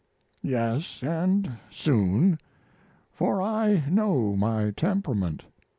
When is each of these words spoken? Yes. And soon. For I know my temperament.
Yes. 0.41 1.03
And 1.03 1.59
soon. 1.69 2.39
For 3.11 3.39
I 3.39 3.83
know 3.87 4.35
my 4.35 4.71
temperament. 4.71 5.43